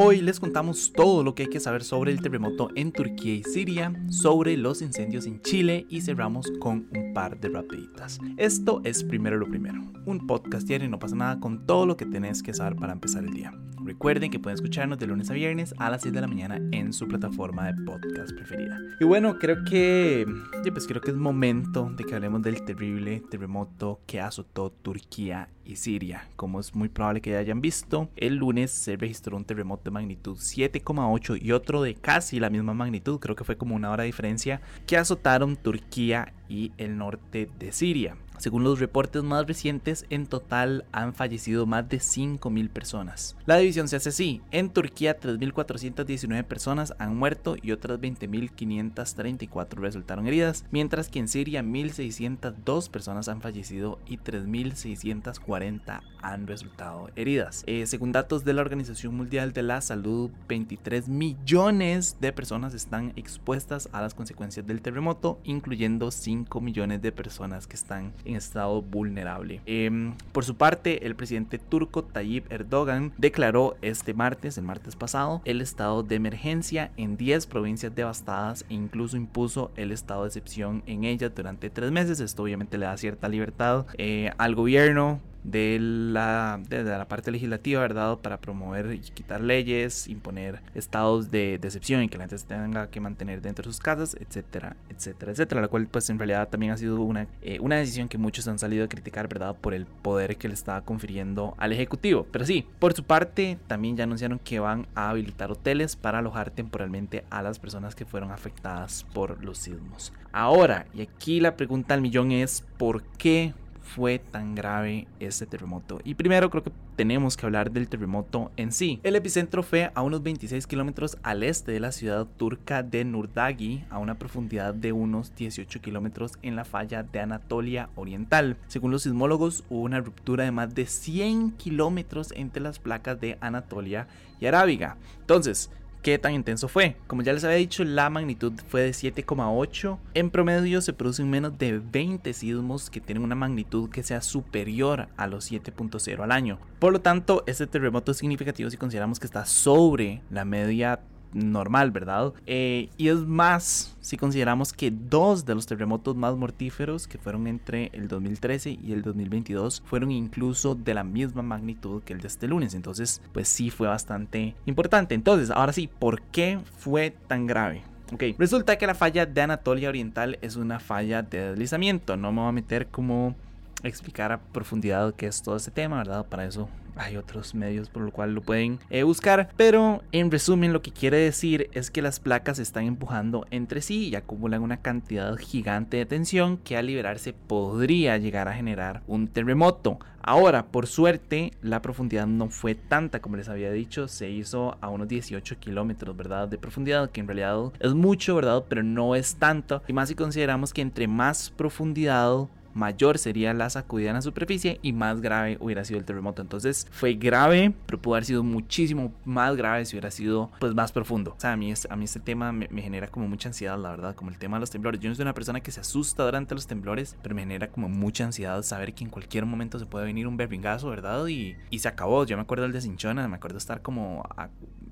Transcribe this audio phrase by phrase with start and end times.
[0.00, 3.42] Hoy les contamos todo lo que hay que saber sobre el terremoto en Turquía y
[3.42, 8.20] Siria, sobre los incendios en Chile y cerramos con un par de rapiditas.
[8.36, 11.96] Esto es Primero lo Primero, un podcast diario y no pasa nada con todo lo
[11.96, 13.52] que tenés que saber para empezar el día.
[13.88, 16.92] Recuerden que pueden escucharnos de lunes a viernes a las 6 de la mañana en
[16.92, 18.78] su plataforma de podcast preferida.
[19.00, 20.26] Y bueno, creo que,
[20.70, 25.76] pues creo que es momento de que hablemos del terrible terremoto que azotó Turquía y
[25.76, 26.28] Siria.
[26.36, 29.92] Como es muy probable que ya hayan visto, el lunes se registró un terremoto de
[29.92, 34.02] magnitud 7,8 y otro de casi la misma magnitud, creo que fue como una hora
[34.02, 38.18] de diferencia, que azotaron Turquía y el norte de Siria.
[38.38, 43.36] Según los reportes más recientes, en total han fallecido más de 5.000 personas.
[43.46, 44.40] La división se hace así.
[44.50, 51.62] En Turquía 3.419 personas han muerto y otras 20.534 resultaron heridas, mientras que en Siria
[51.62, 57.64] 1.602 personas han fallecido y 3.640 han resultado heridas.
[57.66, 63.12] Eh, según datos de la Organización Mundial de la Salud, 23 millones de personas están
[63.16, 68.82] expuestas a las consecuencias del terremoto, incluyendo 5 millones de personas que están en estado
[68.82, 69.60] vulnerable.
[69.66, 75.42] Em, por su parte, el presidente turco Tayyip Erdogan declaró este martes, el martes pasado,
[75.44, 80.82] el estado de emergencia en 10 provincias devastadas e incluso impuso el estado de excepción
[80.86, 82.20] en ellas durante tres meses.
[82.20, 88.18] Esto obviamente le da cierta libertad eh, al gobierno de la, la parte legislativa, ¿verdad?
[88.18, 92.88] Para promover y quitar leyes, imponer estados de excepción y que la gente se tenga
[92.88, 95.60] que mantener dentro de sus casas, etcétera, etcétera, etcétera.
[95.60, 98.58] La cual, pues, en realidad también ha sido una, eh, una decisión que muchos han
[98.58, 99.56] salido a criticar, ¿verdad?
[99.56, 102.26] Por el poder que le estaba confiriendo al Ejecutivo.
[102.30, 106.50] Pero sí, por su parte, también ya anunciaron que van a habilitar hoteles para alojar
[106.50, 110.12] temporalmente a las personas que fueron afectadas por los sismos.
[110.32, 113.54] Ahora, y aquí la pregunta al millón es, ¿por qué
[113.88, 116.00] fue tan grave este terremoto.
[116.04, 119.00] Y primero creo que tenemos que hablar del terremoto en sí.
[119.02, 123.84] El epicentro fue a unos 26 kilómetros al este de la ciudad turca de Nurdagi,
[123.90, 128.56] a una profundidad de unos 18 kilómetros en la falla de Anatolia Oriental.
[128.68, 133.38] Según los sismólogos, hubo una ruptura de más de 100 kilómetros entre las placas de
[133.40, 134.06] Anatolia
[134.40, 134.96] y Arábiga.
[135.20, 135.70] Entonces,
[136.02, 136.96] ¿Qué tan intenso fue?
[137.08, 139.98] Como ya les había dicho, la magnitud fue de 7,8.
[140.14, 145.08] En promedio se producen menos de 20 sismos que tienen una magnitud que sea superior
[145.16, 146.60] a los 7.0 al año.
[146.78, 151.00] Por lo tanto, este terremoto es significativo si consideramos que está sobre la media
[151.32, 152.32] normal, ¿verdad?
[152.46, 157.46] Eh, y es más si consideramos que dos de los terremotos más mortíferos, que fueron
[157.46, 162.28] entre el 2013 y el 2022, fueron incluso de la misma magnitud que el de
[162.28, 162.72] este lunes.
[162.72, 165.14] Entonces, pues sí fue bastante importante.
[165.14, 167.82] Entonces, ahora sí, ¿por qué fue tan grave?
[168.12, 172.16] Ok, resulta que la falla de Anatolia Oriental es una falla de deslizamiento.
[172.16, 173.36] No me voy a meter como
[173.82, 176.24] explicar a profundidad qué es todo este tema, ¿verdad?
[176.26, 179.50] Para eso hay otros medios por lo cual lo pueden eh, buscar.
[179.56, 183.80] Pero en resumen lo que quiere decir es que las placas se están empujando entre
[183.80, 189.02] sí y acumulan una cantidad gigante de tensión que al liberarse podría llegar a generar
[189.06, 189.98] un terremoto.
[190.20, 194.90] Ahora, por suerte, la profundidad no fue tanta como les había dicho, se hizo a
[194.90, 196.48] unos 18 kilómetros, ¿verdad?
[196.48, 198.64] De profundidad, que en realidad es mucho, ¿verdad?
[198.68, 199.82] Pero no es tanto.
[199.88, 204.78] Y más si consideramos que entre más profundidad mayor sería la sacudida en la superficie
[204.82, 206.42] y más grave hubiera sido el terremoto.
[206.42, 210.92] Entonces fue grave, pero pudo haber sido muchísimo más grave si hubiera sido pues más
[210.92, 211.34] profundo.
[211.36, 214.14] O sea, a mí, a mí este tema me, genera como mucha ansiedad, la verdad,
[214.14, 215.00] como el tema de los temblores.
[215.00, 217.88] Yo no soy una persona que se asusta durante los temblores, pero me genera como
[217.88, 221.26] mucha ansiedad saber que en cualquier momento se puede venir un berringazo, ¿verdad?
[221.26, 222.24] Y, y se acabó.
[222.24, 224.48] Yo me acuerdo del de Cinchona, me acuerdo estar como a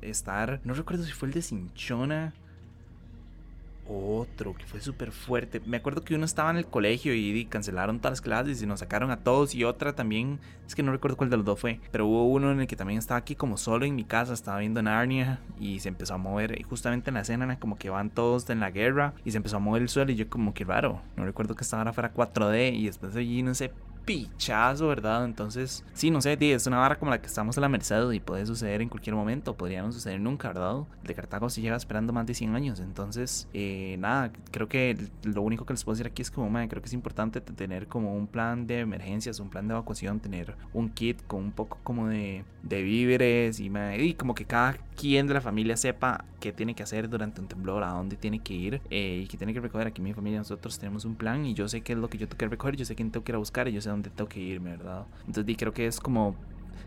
[0.00, 2.32] estar, no recuerdo si fue el de Cinchona
[3.90, 5.60] otro que fue súper fuerte.
[5.66, 8.80] Me acuerdo que uno estaba en el colegio y, cancelaron todas las clases y nos
[8.80, 9.54] sacaron a todos.
[9.54, 11.80] Y otra también, es que no recuerdo cuál de los dos fue.
[11.90, 14.58] Pero hubo uno en el que también estaba aquí como solo en mi casa, estaba
[14.58, 16.58] viendo Narnia y se empezó a mover.
[16.58, 19.56] Y justamente en la escena, como que van todos en la guerra y se empezó
[19.56, 20.12] a mover el suelo.
[20.12, 21.00] Y yo, como que raro.
[21.16, 23.72] No recuerdo que estaba fuera 4D y después allí, no sé,
[24.10, 25.24] pichazo, ¿verdad?
[25.24, 28.18] Entonces, sí, no sé, es una barra como la que estamos a la merced y
[28.18, 30.84] puede suceder en cualquier momento, podría no suceder nunca, ¿verdad?
[31.04, 35.42] de Cartago sí lleva esperando más de 100 años, entonces, eh, nada, creo que lo
[35.42, 38.16] único que les puedo decir aquí es como, man, creo que es importante tener como
[38.16, 42.08] un plan de emergencias, un plan de evacuación, tener un kit con un poco como
[42.08, 46.74] de, de víveres y, y como que cada quien de la familia sepa qué tiene
[46.74, 49.60] que hacer durante un temblor, a dónde tiene que ir eh, y qué tiene que
[49.60, 49.86] recoger.
[49.86, 52.26] Aquí mi familia, nosotros tenemos un plan y yo sé qué es lo que yo
[52.26, 53.99] tengo que recoger, yo sé quién tengo que ir a buscar y yo sé dónde
[54.08, 55.04] tengo que irme, ¿verdad?
[55.26, 56.34] Entonces, creo que es como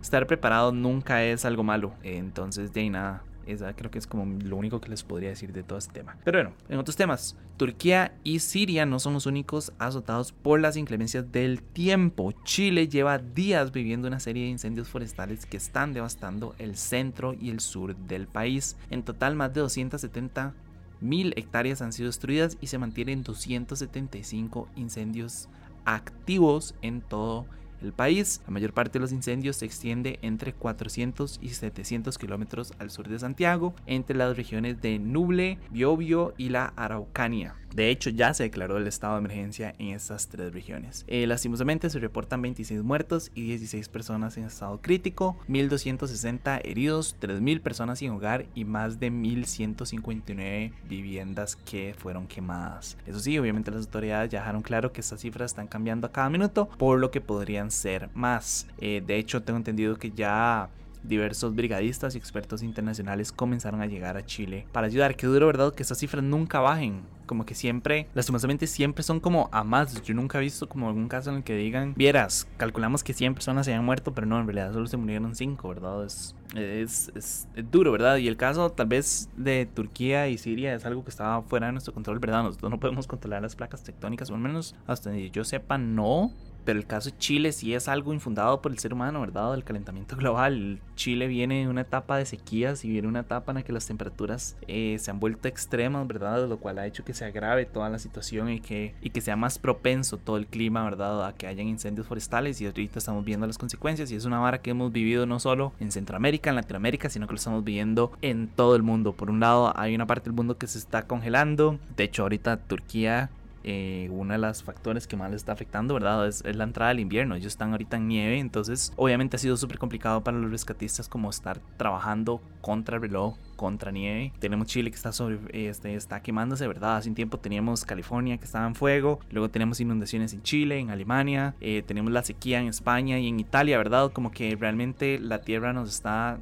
[0.02, 1.94] estar preparado nunca es algo malo.
[2.04, 5.52] Entonces, de ahí nada Esa creo que es como lo único que les podría decir
[5.52, 6.18] de todo este tema.
[6.24, 10.78] Pero bueno, en otros temas, Turquía y Siria no son los únicos azotados por las
[10.78, 12.32] inclemencias del tiempo.
[12.44, 17.50] Chile lleva días viviendo una serie de incendios forestales que están devastando el centro y
[17.50, 18.78] el sur del país.
[18.90, 20.54] En total, más de 270
[21.02, 25.50] mil hectáreas han sido destruidas y se mantienen 275 incendios
[25.86, 27.46] activos en todo
[27.82, 28.42] el país.
[28.46, 33.08] La mayor parte de los incendios se extiende entre 400 y 700 kilómetros al sur
[33.08, 37.56] de Santiago, entre las regiones de Nuble, Biobío y la Araucanía.
[37.74, 41.06] De hecho, ya se declaró el estado de emergencia en estas tres regiones.
[41.08, 47.62] Eh, lastimosamente se reportan 26 muertos y 16 personas en estado crítico, 1.260 heridos, 3.000
[47.62, 52.98] personas sin hogar y más de 1.159 viviendas que fueron quemadas.
[53.08, 56.30] Eso sí, obviamente las autoridades ya dejaron claro que estas cifras están cambiando a cada
[56.30, 58.68] minuto, por lo que podrían ser más.
[58.78, 60.70] Eh, de hecho, tengo entendido que ya
[61.04, 65.16] diversos brigadistas y expertos internacionales comenzaron a llegar a Chile para ayudar.
[65.16, 65.74] Qué duro, ¿verdad?
[65.74, 67.02] Que estas cifras nunca bajen.
[67.26, 70.02] Como que siempre, lastimosamente, siempre son como a más.
[70.04, 73.34] Yo nunca he visto como algún caso en el que digan, vieras, calculamos que 100
[73.34, 76.06] personas se hayan muerto, pero no, en realidad solo se murieron 5, ¿verdad?
[76.06, 78.18] Es, es, es, duro, ¿verdad?
[78.18, 81.74] Y el caso tal vez de Turquía y Siria es algo que estaba fuera de
[81.74, 82.44] nuestro control, ¿verdad?
[82.44, 86.32] Nosotros no podemos controlar las placas tectónicas, o al menos hasta donde yo sepa, no.
[86.66, 89.52] Pero el caso de Chile sí es algo infundado por el ser humano, ¿verdad?
[89.52, 90.80] Del calentamiento global.
[90.96, 93.88] Chile viene en una etapa de sequías y viene una etapa en la que las
[93.88, 96.48] temperaturas eh, se han vuelto extremas, ¿verdad?
[96.48, 99.36] Lo cual ha hecho que se agrave toda la situación y que, y que sea
[99.36, 101.26] más propenso todo el clima, ¿verdad?
[101.26, 104.62] A que hayan incendios forestales y ahorita estamos viendo las consecuencias y es una vara
[104.62, 108.48] que hemos vivido no solo en Centroamérica, en Latinoamérica, sino que lo estamos viviendo en
[108.48, 109.14] todo el mundo.
[109.14, 111.80] Por un lado hay una parte del mundo que se está congelando.
[111.96, 113.30] De hecho ahorita Turquía
[113.64, 116.28] eh, uno de los factores que más les está afectando, ¿verdad?
[116.28, 117.36] Es, la entrada del invierno.
[117.36, 121.30] Ellos están ahorita en nieve, entonces obviamente ha sido súper complicado para los rescatistas como
[121.30, 124.34] estar trabajando contra el reloj, contra nieve.
[124.40, 126.98] Tenemos Chile que está, sobre, este, está quemándose, ¿verdad?
[126.98, 130.90] Hace un tiempo teníamos California que estaba en fuego, luego tenemos inundaciones en Chile, en
[130.90, 134.12] Alemania, eh, tenemos la sequía en España y en Italia, ¿verdad?
[134.12, 136.40] Como que realmente la tierra nos está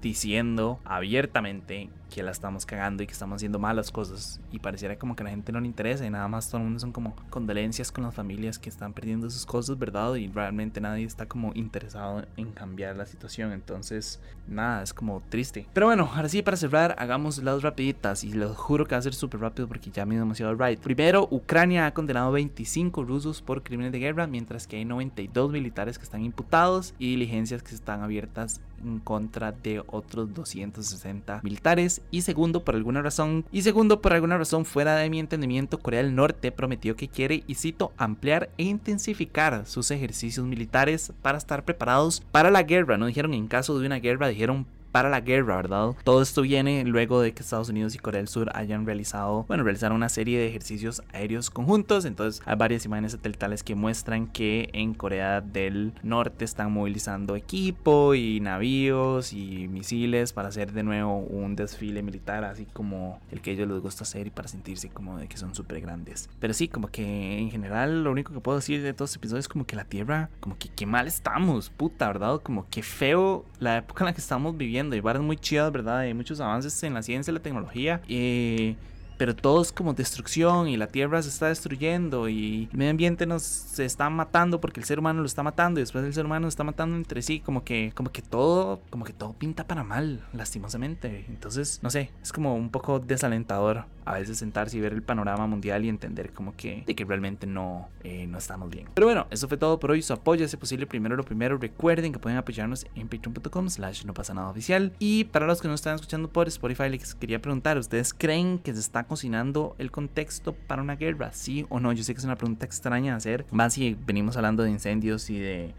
[0.00, 5.14] diciendo abiertamente que la estamos cagando y que estamos haciendo malas cosas y pareciera como
[5.14, 7.14] que a la gente no le interesa y nada más todo el mundo son como
[7.30, 10.14] condolencias con las familias que están perdiendo sus cosas, ¿verdad?
[10.14, 15.66] Y realmente nadie está como interesado en cambiar la situación, entonces nada, es como triste.
[15.72, 19.02] Pero bueno, ahora sí para cerrar, hagamos las rapiditas y les juro que va a
[19.02, 20.80] ser súper rápido porque ya me he demasiado right.
[20.80, 25.98] Primero, Ucrania ha condenado 25 rusos por crímenes de guerra, mientras que hay 92 militares
[25.98, 32.22] que están imputados y diligencias que están abiertas en contra de otros 260 militares y
[32.22, 36.14] segundo por alguna razón y segundo por alguna razón fuera de mi entendimiento Corea del
[36.14, 42.22] Norte prometió que quiere y cito ampliar e intensificar sus ejercicios militares para estar preparados
[42.32, 42.98] para la guerra.
[42.98, 45.94] No dijeron en caso de una guerra dijeron para la guerra, ¿verdad?
[46.04, 49.64] Todo esto viene luego de que Estados Unidos y Corea del Sur hayan realizado, bueno,
[49.64, 52.04] realizaron una serie de ejercicios aéreos conjuntos.
[52.04, 58.14] Entonces hay varias imágenes satelitales que muestran que en Corea del Norte están movilizando equipo
[58.14, 63.50] y navíos y misiles para hacer de nuevo un desfile militar, así como el que
[63.50, 66.28] a ellos les gusta hacer y para sentirse como de que son súper grandes.
[66.40, 69.44] Pero sí, como que en general lo único que puedo decir de todos los episodios
[69.44, 72.40] es como que la Tierra, como que qué mal estamos, puta, ¿verdad?
[72.42, 75.98] Como que feo la época en la que estamos viviendo hay varias muy chidas, ¿verdad?
[75.98, 78.00] Hay muchos avances en la ciencia y la tecnología.
[78.08, 78.76] Y
[79.18, 83.26] pero todo es como destrucción y la tierra se está destruyendo y el medio ambiente
[83.26, 86.24] nos se está matando porque el ser humano lo está matando y después el ser
[86.24, 89.66] humano lo está matando entre sí, como que como que todo como que todo pinta
[89.66, 91.26] para mal, lastimosamente.
[91.28, 95.46] Entonces, no sé, es como un poco desalentador a veces sentarse y ver el panorama
[95.46, 98.88] mundial y entender como que que realmente no eh, no estamos bien.
[98.94, 100.02] Pero bueno, eso fue todo por hoy.
[100.02, 101.58] Su apoyo es posible primero lo primero.
[101.58, 104.92] Recuerden que pueden apoyarnos en patreon.com slash no pasa nada oficial.
[104.98, 108.72] Y para los que no están escuchando por Spotify, les quería preguntar, ¿ustedes creen que
[108.72, 111.32] se está cocinando el contexto para una guerra?
[111.32, 111.92] ¿Sí o no?
[111.92, 115.30] Yo sé que es una pregunta extraña de hacer, más si venimos hablando de incendios
[115.30, 115.74] y de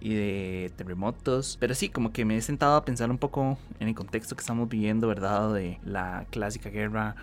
[0.00, 1.56] y de terremotos.
[1.58, 4.40] Pero sí, como que me he sentado a pensar un poco en el contexto que
[4.40, 5.52] estamos viviendo, ¿verdad?
[5.54, 7.16] De la clásica guerra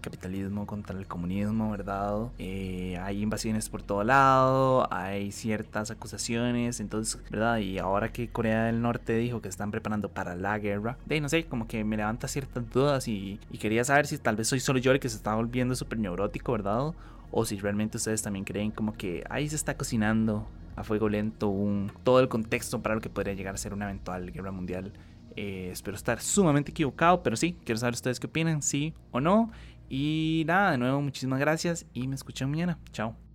[0.00, 2.28] capitalismo contra el comunismo, ¿verdad?
[2.38, 7.58] Eh, hay invasiones por todo lado, hay ciertas acusaciones, entonces, ¿verdad?
[7.58, 11.28] Y ahora que Corea del Norte dijo que están preparando para la guerra, de no
[11.28, 14.78] sé, como que me levanta ciertas dudas y, quería saber si tal vez soy solo
[14.78, 16.92] yo el que se está volviendo súper neurótico, ¿verdad?
[17.32, 21.48] O si realmente ustedes también creen como que ahí se está cocinando a fuego lento
[21.48, 24.92] un, todo el contexto para lo que podría llegar a ser una eventual guerra mundial.
[25.36, 29.50] Eh, espero estar sumamente equivocado, pero sí, quiero saber ustedes qué opinan, sí o no.
[29.88, 32.78] Y nada, de nuevo, muchísimas gracias y me escuchan mañana.
[32.92, 33.25] Chao.